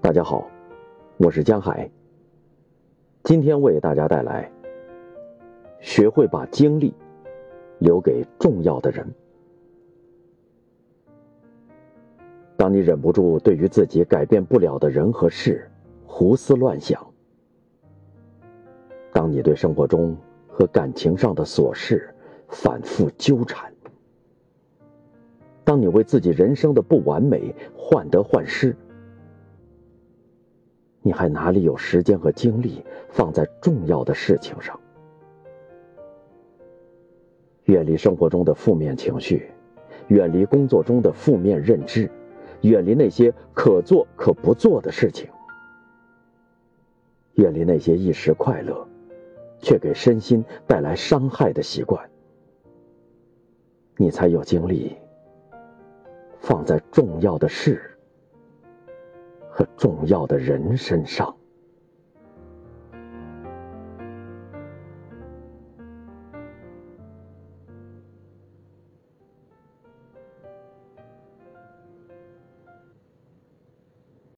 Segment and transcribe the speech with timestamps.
[0.00, 0.48] 大家好，
[1.16, 1.90] 我是江海。
[3.24, 4.50] 今天为大家带来：
[5.80, 6.94] 学会把精力
[7.80, 9.04] 留给重要的人。
[12.56, 15.70] 当你忍不住对于自己改变不了的人和事
[16.06, 17.04] 胡思乱想，
[19.12, 20.16] 当你对生活中
[20.46, 22.08] 和感情上的琐事
[22.48, 23.72] 反复纠缠，
[25.66, 28.76] 当你为自己人生的不完美患得患失。
[31.02, 34.78] 你还哪里有时间和精力放在重要的事情上？
[37.64, 39.50] 远离生活中的负面情绪，
[40.06, 42.08] 远离工作中的负面认知，
[42.60, 45.28] 远离那些可做可不做的事情，
[47.34, 48.86] 远离那些一时快乐
[49.58, 52.08] 却给身心带来伤害的习惯，
[53.96, 54.96] 你才有精力
[56.46, 57.82] 放在重要的事。
[59.50, 61.36] 和重要的人身上。